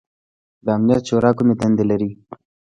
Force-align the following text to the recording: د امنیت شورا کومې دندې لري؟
د 0.65 0.67
امنیت 0.77 1.03
شورا 1.09 1.31
کومې 1.37 1.53
دندې 1.61 1.83
لري؟ 1.91 2.11